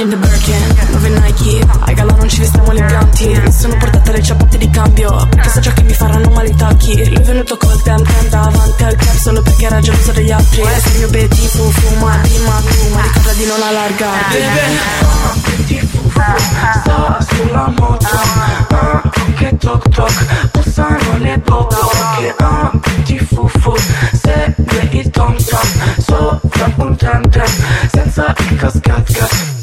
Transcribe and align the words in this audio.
In 0.00 0.08
the 0.08 0.16
Birkin, 0.16 0.56
nuove 0.92 1.10
Nike. 1.10 1.62
Ai 1.80 1.92
gala 1.92 2.14
non 2.14 2.26
ci 2.26 2.40
vestiamo 2.40 2.70
eleganti. 2.70 3.38
Mi 3.38 3.52
sono 3.52 3.76
portata 3.76 4.12
le 4.12 4.22
ciabatte 4.22 4.56
di 4.56 4.70
cambio. 4.70 5.26
Perché 5.28 5.50
so 5.50 5.60
già 5.60 5.72
che 5.74 5.82
mi 5.82 5.92
faranno 5.92 6.30
male 6.30 6.48
i 6.48 6.56
tacchi. 6.56 7.04
Lui 7.04 7.16
è 7.16 7.20
venuto 7.20 7.58
col 7.58 7.82
tem 7.82 8.02
tem 8.02 8.28
davanti 8.30 8.82
al 8.82 8.96
club 8.96 9.16
Solo 9.16 9.42
perché 9.42 9.66
era 9.66 9.78
geloso 9.80 10.12
degli 10.12 10.30
altri. 10.30 10.62
E 10.62 10.80
se 10.80 10.88
il 10.92 10.98
mio 11.00 11.08
beti 11.10 11.46
fu 11.48 11.70
fuma 11.70 12.16
di 12.22 12.38
ma 12.46 12.62
tu 12.62 12.94
Ma 12.94 13.02
ricorda 13.02 13.32
di 13.34 13.44
non 13.44 13.62
allargare 13.62 14.42
allargarti 15.02 15.90
ah, 16.14 16.78
Sto 16.80 17.34
sulla 17.34 17.72
moto. 17.76 18.06
Ah, 18.70 19.02
Che 19.36 19.56
toc 19.58 19.86
toc 19.90 20.50
Bussano 20.50 21.18
le 21.18 21.38
poco 21.44 21.90
Che 22.16 22.34
ah, 22.38 22.72
ti 23.04 23.18
fufu 23.18 23.74
Segue 24.12 24.88
il 24.92 25.10
tom 25.10 25.36
tom. 25.36 25.68
Sopra 25.98 26.72
un 26.76 26.96
tram 26.96 27.28
tram 27.28 27.52
Senza 27.92 28.34
il 28.48 28.56
cascat 28.56 29.12
cat 29.12 29.59